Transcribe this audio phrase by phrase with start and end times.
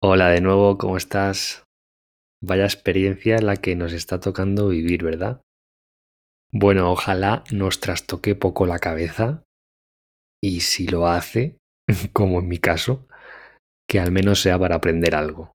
[0.00, 1.64] Hola de nuevo, ¿cómo estás?
[2.40, 5.40] Vaya experiencia la que nos está tocando vivir, ¿verdad?
[6.52, 9.42] Bueno, ojalá nos trastoque poco la cabeza
[10.40, 11.56] y si lo hace,
[12.12, 13.08] como en mi caso,
[13.88, 15.50] que al menos sea para aprender algo.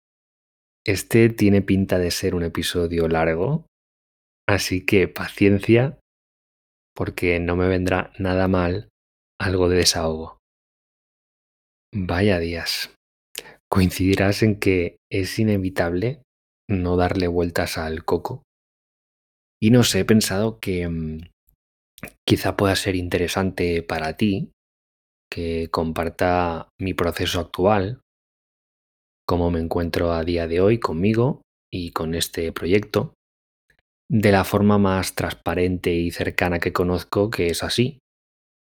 [0.85, 3.65] Este tiene pinta de ser un episodio largo,
[4.45, 5.99] así que paciencia,
[6.93, 8.89] porque no me vendrá nada mal
[9.39, 10.37] algo de desahogo.
[11.93, 12.93] Vaya días.
[13.73, 16.21] Coincidirás en que es inevitable
[16.69, 18.43] no darle vueltas al coco.
[19.59, 21.21] Y no sé, he pensado que mm,
[22.23, 24.51] quizá pueda ser interesante para ti
[25.31, 28.01] que comparta mi proceso actual,
[29.27, 31.41] cómo me encuentro a día de hoy conmigo
[31.73, 33.15] y con este proyecto,
[34.07, 37.97] de la forma más transparente y cercana que conozco, que es así,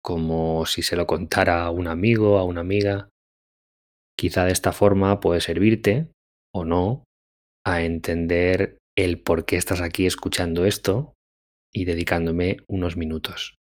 [0.03, 3.11] como si se lo contara a un amigo, a una amiga.
[4.19, 6.09] Quizá de esta forma puede servirte,
[6.55, 7.05] o no,
[7.65, 11.15] a entender el por qué estás aquí escuchando esto
[11.73, 13.57] y dedicándome unos minutos.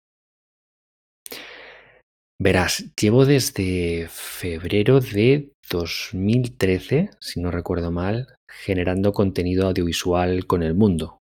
[2.40, 10.76] Verás, llevo desde febrero de 2013, si no recuerdo mal, generando contenido audiovisual con el
[10.76, 11.18] mundo.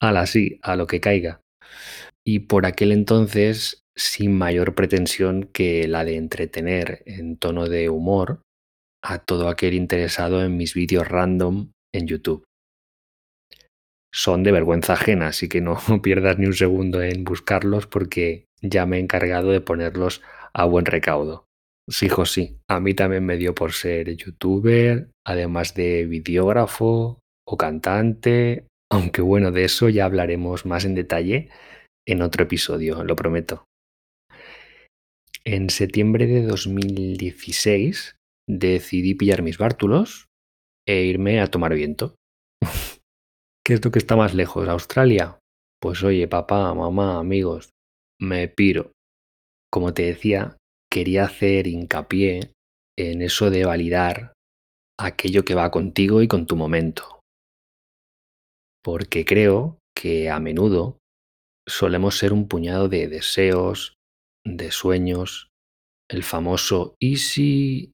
[0.00, 1.42] Al así, a lo que caiga.
[2.26, 8.40] Y por aquel entonces sin mayor pretensión que la de entretener en tono de humor
[9.04, 12.44] a todo aquel interesado en mis vídeos random en YouTube.
[14.12, 18.86] Son de vergüenza ajena, así que no pierdas ni un segundo en buscarlos porque ya
[18.86, 20.22] me he encargado de ponerlos
[20.54, 21.44] a buen recaudo.
[21.86, 28.66] Sí, sí, a mí también me dio por ser youtuber, además de videógrafo o cantante,
[28.90, 31.50] aunque bueno, de eso ya hablaremos más en detalle
[32.06, 33.64] en otro episodio, lo prometo.
[35.44, 38.16] En septiembre de 2016
[38.48, 40.26] decidí pillar mis bártulos
[40.86, 42.14] e irme a tomar viento.
[43.64, 44.68] ¿Qué es lo que está más lejos?
[44.68, 45.38] ¿Australia?
[45.80, 47.70] Pues oye, papá, mamá, amigos,
[48.20, 48.92] me piro.
[49.70, 50.56] Como te decía,
[50.90, 52.52] quería hacer hincapié
[52.96, 54.34] en eso de validar
[54.98, 57.20] aquello que va contigo y con tu momento.
[58.82, 60.98] Porque creo que a menudo
[61.66, 63.94] solemos ser un puñado de deseos,
[64.44, 65.48] de sueños,
[66.10, 67.93] el famoso easy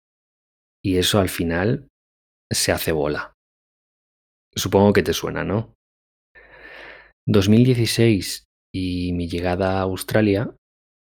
[0.87, 1.89] y eso al final
[2.49, 3.33] se hace bola.
[4.55, 5.75] Supongo que te suena, ¿no?
[7.27, 10.55] 2016 y mi llegada a Australia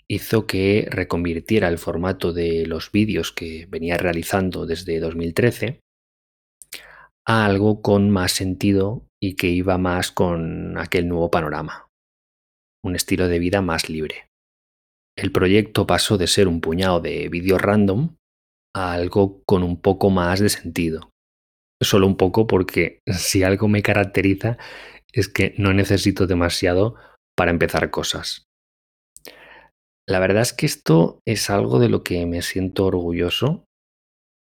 [0.09, 5.81] hizo que reconvirtiera el formato de los vídeos que venía realizando desde 2013
[7.27, 11.89] a algo con más sentido y que iba más con aquel nuevo panorama,
[12.85, 14.29] un estilo de vida más libre.
[15.17, 18.15] El proyecto pasó de ser un puñado de vídeos random
[18.77, 21.11] algo con un poco más de sentido.
[21.83, 24.59] Solo un poco porque si algo me caracteriza
[25.13, 26.97] es que no necesito demasiado
[27.37, 28.45] para empezar cosas.
[30.09, 33.65] La verdad es que esto es algo de lo que me siento orgulloso.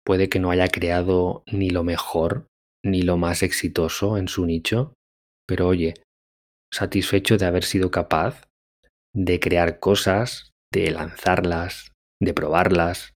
[0.06, 2.48] Puede que no haya creado ni lo mejor
[2.86, 4.94] ni lo más exitoso en su nicho,
[5.46, 5.96] pero oye,
[6.74, 8.48] satisfecho de haber sido capaz
[9.14, 11.92] de crear cosas, de lanzarlas,
[12.22, 13.14] de probarlas,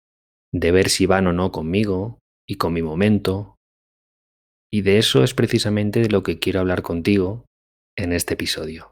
[0.54, 3.56] de ver si van o no conmigo y con mi momento.
[4.72, 7.46] Y de eso es precisamente de lo que quiero hablar contigo
[7.98, 8.92] en este episodio.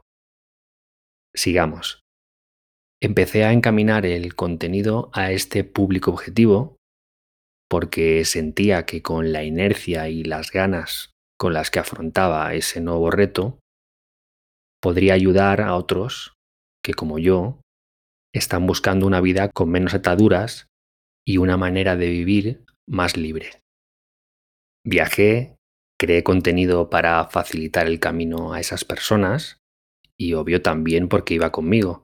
[1.34, 2.00] Sigamos.
[3.00, 6.76] Empecé a encaminar el contenido a este público objetivo
[7.68, 13.10] porque sentía que con la inercia y las ganas con las que afrontaba ese nuevo
[13.10, 13.58] reto,
[14.80, 16.34] podría ayudar a otros
[16.84, 17.60] que, como yo,
[18.32, 20.66] están buscando una vida con menos ataduras
[21.26, 23.60] y una manera de vivir más libre.
[24.84, 25.56] Viajé,
[26.00, 29.58] creé contenido para facilitar el camino a esas personas
[30.18, 32.02] y obvio también porque iba conmigo.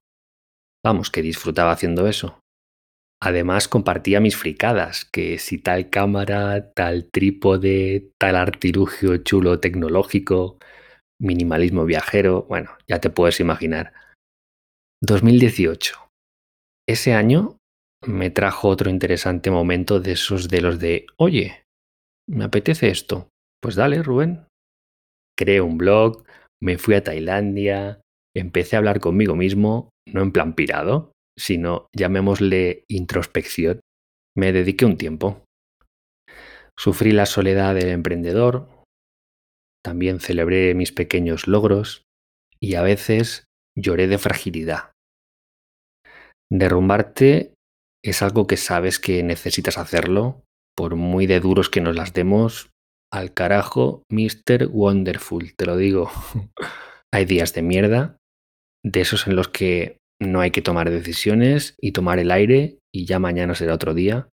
[0.85, 2.41] Vamos, que disfrutaba haciendo eso.
[3.21, 10.59] Además compartía mis fricadas, que si tal cámara, tal trípode, tal artilugio chulo tecnológico,
[11.21, 13.93] minimalismo viajero, bueno, ya te puedes imaginar.
[15.03, 15.95] 2018.
[16.89, 17.58] Ese año
[18.07, 21.65] me trajo otro interesante momento de esos de los de, oye,
[22.29, 23.29] me apetece esto.
[23.61, 24.47] Pues dale, Rubén.
[25.37, 26.25] Creé un blog,
[26.61, 28.01] me fui a Tailandia,
[28.37, 33.81] empecé a hablar conmigo mismo, no en plan pirado, sino llamémosle introspección.
[34.37, 35.45] Me dediqué un tiempo.
[36.77, 38.69] Sufrí la soledad del emprendedor,
[39.85, 42.03] también celebré mis pequeños logros
[42.61, 43.45] y a veces
[43.77, 44.93] lloré de fragilidad.
[46.51, 47.55] Derrumbarte
[48.05, 50.43] es algo que sabes que necesitas hacerlo
[50.77, 52.71] por muy de duros que nos las demos,
[53.13, 54.69] al carajo, Mr.
[54.71, 56.11] Wonderful, te lo digo.
[57.13, 58.17] hay días de mierda,
[58.85, 63.07] de esos en los que no hay que tomar decisiones y tomar el aire y
[63.07, 64.29] ya mañana será otro día.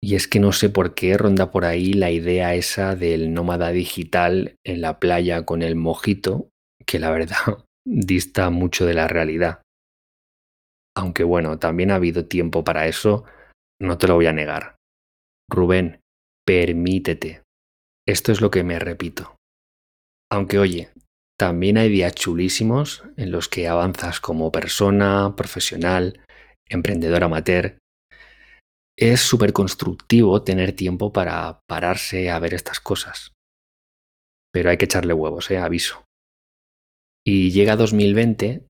[0.00, 3.70] Y es que no sé por qué ronda por ahí la idea esa del nómada
[3.70, 6.50] digital en la playa con el mojito,
[6.86, 7.36] que la verdad
[7.84, 9.62] dista mucho de la realidad.
[10.98, 13.24] Aunque bueno, también ha habido tiempo para eso,
[13.80, 14.78] no te lo voy a negar.
[15.48, 16.00] Rubén,
[16.44, 17.44] permítete.
[18.04, 19.36] Esto es lo que me repito.
[20.28, 20.90] Aunque oye,
[21.38, 26.20] también hay días chulísimos en los que avanzas como persona, profesional,
[26.68, 27.78] emprendedor amateur.
[28.98, 33.34] Es súper constructivo tener tiempo para pararse a ver estas cosas.
[34.52, 35.58] Pero hay que echarle huevos, ¿eh?
[35.58, 36.04] aviso.
[37.24, 38.66] Y llega 2020,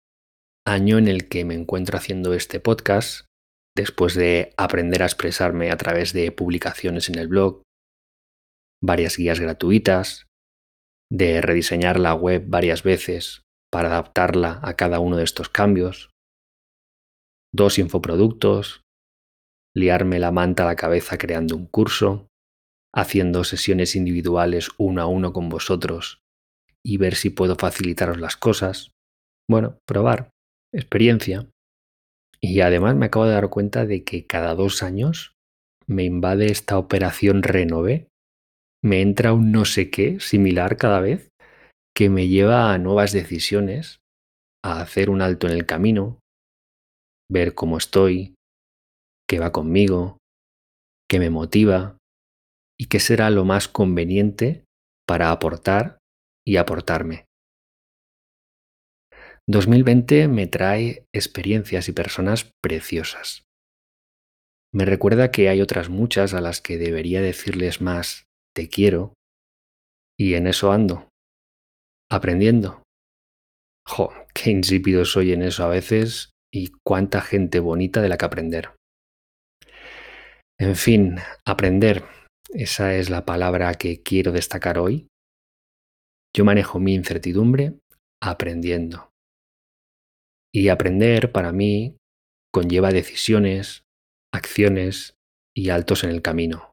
[0.69, 3.26] año en el que me encuentro haciendo este podcast,
[3.76, 7.62] después de aprender a expresarme a través de publicaciones en el blog,
[8.82, 10.26] varias guías gratuitas,
[11.11, 13.43] de rediseñar la web varias veces
[13.73, 16.11] para adaptarla a cada uno de estos cambios,
[17.55, 18.82] dos infoproductos,
[19.75, 22.29] liarme la manta a la cabeza creando un curso,
[22.94, 26.21] haciendo sesiones individuales uno a uno con vosotros
[26.85, 28.93] y ver si puedo facilitaros las cosas.
[29.49, 30.31] Bueno, probar,
[30.73, 31.49] experiencia.
[32.41, 35.35] Y además me acabo de dar cuenta de que cada dos años
[35.87, 38.09] me invade esta operación Renové
[38.82, 41.31] me entra un no sé qué similar cada vez
[41.97, 43.99] que me lleva a nuevas decisiones,
[44.65, 46.20] a hacer un alto en el camino,
[47.31, 48.37] ver cómo estoy,
[49.29, 50.19] qué va conmigo,
[51.11, 51.99] qué me motiva
[52.79, 54.64] y qué será lo más conveniente
[55.06, 55.99] para aportar
[56.47, 57.28] y aportarme.
[59.50, 63.45] 2020 me trae experiencias y personas preciosas.
[64.75, 69.15] Me recuerda que hay otras muchas a las que debería decirles más te quiero
[70.19, 71.09] y en eso ando,
[72.11, 72.83] aprendiendo.
[73.89, 78.27] Jo, qué insípido soy en eso a veces y cuánta gente bonita de la que
[78.27, 78.77] aprender.
[80.61, 81.17] En fin,
[81.47, 82.05] aprender,
[82.50, 85.09] esa es la palabra que quiero destacar hoy.
[86.37, 87.79] Yo manejo mi incertidumbre
[88.21, 89.08] aprendiendo.
[90.59, 91.99] Y aprender para mí
[92.53, 93.85] conlleva decisiones,
[94.35, 95.15] acciones
[95.57, 96.73] y altos en el camino.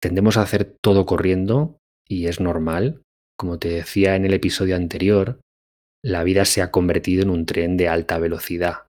[0.00, 1.76] Tendemos a hacer todo corriendo
[2.08, 3.02] y es normal.
[3.38, 5.42] Como te decía en el episodio anterior,
[6.02, 8.86] la vida se ha convertido en un tren de alta velocidad.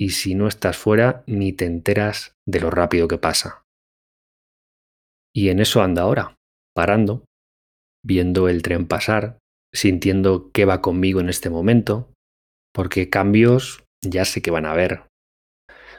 [0.00, 3.60] Y si no estás fuera, ni te enteras de lo rápido que pasa.
[5.36, 6.36] Y en eso anda ahora,
[6.74, 7.26] parando,
[8.02, 9.38] viendo el tren pasar,
[9.74, 12.08] sintiendo qué va conmigo en este momento,
[12.74, 15.04] porque cambios ya sé que van a haber.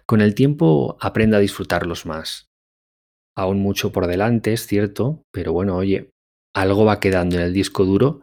[0.06, 2.48] Con el tiempo aprendo a disfrutarlos más,
[3.38, 6.10] aún mucho por delante, es cierto, pero bueno, oye,
[6.56, 8.22] algo va quedando en el disco duro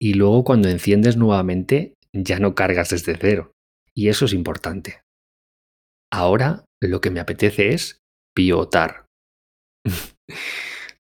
[0.00, 3.52] y luego cuando enciendes nuevamente ya no cargas desde cero.
[3.94, 5.02] Y eso es importante.
[6.12, 8.00] Ahora lo que me apetece es
[8.34, 9.06] pivotar.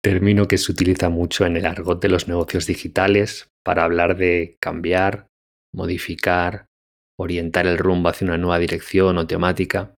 [0.03, 4.56] Término que se utiliza mucho en el argot de los negocios digitales para hablar de
[4.61, 5.27] cambiar,
[5.75, 6.67] modificar,
[7.19, 9.95] orientar el rumbo hacia una nueva dirección o temática.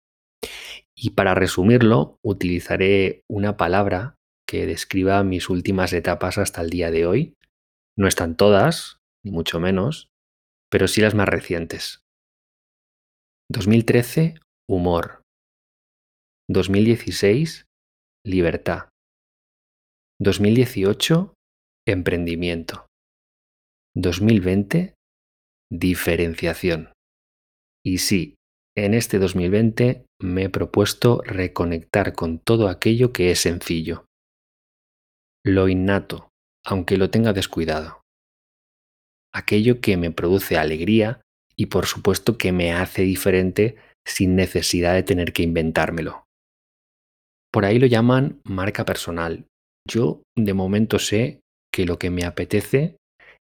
[0.95, 4.15] Y para resumirlo, utilizaré una palabra
[4.47, 7.33] que describa mis últimas etapas hasta el día de hoy.
[7.97, 10.07] No están todas, ni mucho menos,
[10.69, 12.01] pero sí las más recientes.
[13.51, 14.39] 2013,
[14.69, 15.21] humor.
[16.49, 17.65] 2016,
[18.25, 18.89] libertad.
[20.19, 21.33] 2018,
[21.87, 22.87] emprendimiento.
[23.95, 24.95] 2020,
[25.71, 26.91] diferenciación.
[27.87, 28.35] Y sí,
[28.75, 34.03] en este 2020 me he propuesto reconectar con todo aquello que es sencillo.
[35.45, 36.27] Lo innato,
[36.65, 38.01] aunque lo tenga descuidado.
[39.33, 41.21] Aquello que me produce alegría
[41.55, 46.25] y por supuesto que me hace diferente sin necesidad de tener que inventármelo.
[47.53, 49.45] Por ahí lo llaman marca personal.
[49.87, 51.39] Yo de momento sé
[51.73, 52.97] que lo que me apetece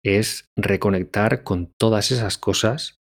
[0.04, 2.96] es reconectar con todas esas cosas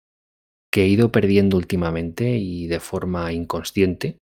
[0.77, 4.19] que he ido perdiendo últimamente y de forma inconsciente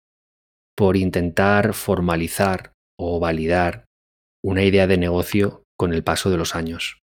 [0.76, 3.87] por intentar formalizar o validar
[4.44, 6.99] una idea de negocio con el paso de los años.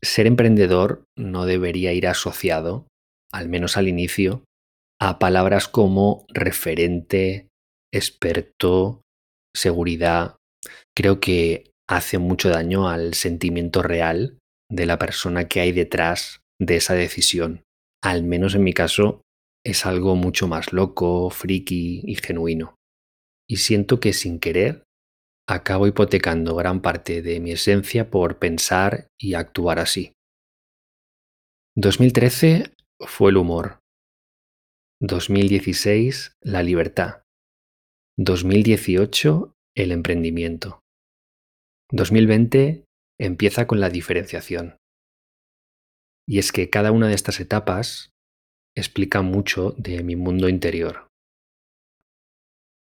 [0.00, 2.86] Ser emprendedor no debería ir asociado,
[3.34, 4.44] al menos al inicio,
[4.98, 7.48] a palabras como referente,
[7.92, 9.02] experto,
[9.54, 10.36] seguridad.
[10.96, 14.38] Creo que hace mucho daño al sentimiento real
[14.70, 17.62] de la persona que hay detrás de esa decisión
[18.02, 19.22] al menos en mi caso,
[19.64, 22.76] es algo mucho más loco, friki y genuino.
[23.48, 24.84] y siento que sin querer
[25.46, 30.12] acabo hipotecando gran parte de mi esencia por pensar y actuar así.
[31.76, 33.80] 2013 fue el humor.
[35.00, 37.22] 2016 la libertad.
[38.16, 40.80] 2018 el emprendimiento.
[41.90, 42.84] 2020
[43.18, 44.76] empieza con la diferenciación.
[46.26, 48.10] Y es que cada una de estas etapas
[48.76, 51.08] explica mucho de mi mundo interior.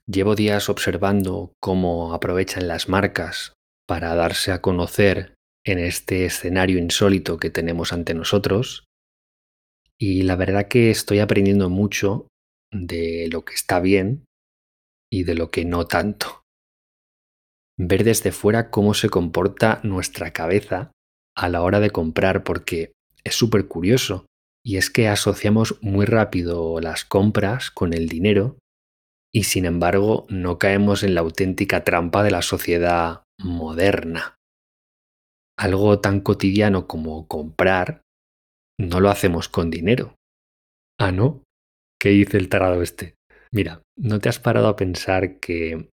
[0.07, 3.55] Llevo días observando cómo aprovechan las marcas
[3.87, 8.85] para darse a conocer en este escenario insólito que tenemos ante nosotros
[9.99, 12.29] y la verdad que estoy aprendiendo mucho
[12.73, 14.25] de lo que está bien
[15.11, 16.43] y de lo que no tanto.
[17.79, 20.93] Ver desde fuera cómo se comporta nuestra cabeza
[21.37, 22.93] a la hora de comprar porque
[23.25, 24.27] es súper curioso
[24.65, 28.59] y es que asociamos muy rápido las compras con el dinero
[29.33, 34.37] y sin embargo no caemos en la auténtica trampa de la sociedad moderna.
[35.59, 38.03] Algo tan cotidiano como comprar
[38.79, 40.15] no lo hacemos con dinero.
[40.99, 41.43] Ah, ¿no?
[42.01, 43.15] ¿Qué dice el tarado este?
[43.53, 45.91] Mira, ¿no te has parado a pensar que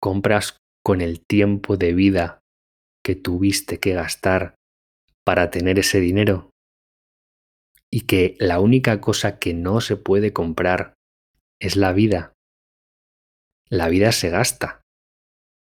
[0.00, 2.40] compras con el tiempo de vida
[3.04, 4.54] que tuviste que gastar
[5.24, 6.51] para tener ese dinero?
[7.92, 10.94] Y que la única cosa que no se puede comprar
[11.60, 12.32] es la vida
[13.72, 14.82] la vida se gasta.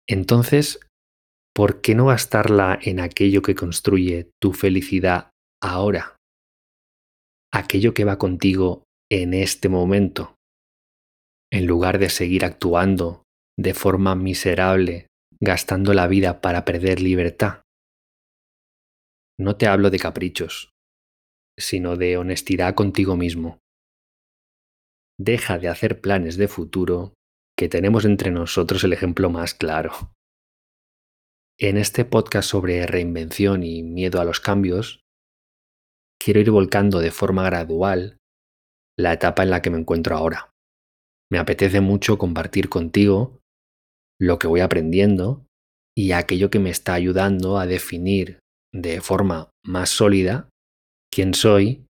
[0.08, 0.78] Entonces,
[1.52, 5.30] ¿por qué no gastarla en aquello que construye tu felicidad
[5.60, 6.16] ahora?
[7.52, 10.36] Aquello que va contigo en este momento,
[11.52, 13.24] en lugar de seguir actuando
[13.58, 15.08] de forma miserable,
[15.40, 17.62] gastando la vida para perder libertad.
[19.36, 20.70] No te hablo de caprichos,
[21.58, 23.58] sino de honestidad contigo mismo.
[25.18, 27.14] Deja de hacer planes de futuro
[27.56, 30.12] que tenemos entre nosotros el ejemplo más claro.
[31.58, 35.00] En este podcast sobre reinvención y miedo a los cambios,
[36.22, 38.18] quiero ir volcando de forma gradual
[38.98, 40.50] la etapa en la que me encuentro ahora.
[41.30, 43.40] Me apetece mucho compartir contigo
[44.20, 45.46] lo que voy aprendiendo
[45.96, 48.38] y aquello que me está ayudando a definir
[48.74, 50.50] de forma más sólida
[51.16, 51.86] quién soy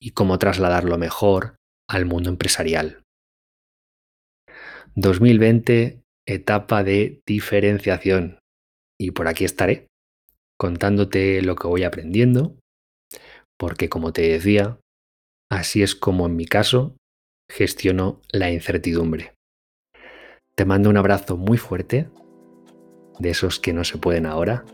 [0.00, 1.56] y cómo trasladarlo mejor
[1.90, 3.02] al mundo empresarial.
[4.94, 8.38] 2020, etapa de diferenciación.
[8.96, 9.88] Y por aquí estaré,
[10.56, 12.56] contándote lo que voy aprendiendo,
[13.58, 14.78] porque como te decía,
[15.50, 16.96] así es como en mi caso
[17.50, 19.34] gestiono la incertidumbre.
[20.54, 22.08] Te mando un abrazo muy fuerte,
[23.18, 24.64] de esos que no se pueden ahora,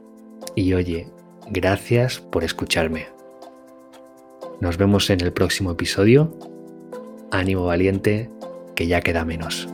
[0.54, 1.10] y oye,
[1.48, 3.19] gracias por escucharme.
[4.60, 6.36] Nos vemos en el próximo episodio.
[7.30, 8.28] Ánimo valiente,
[8.76, 9.66] que ya queda menos.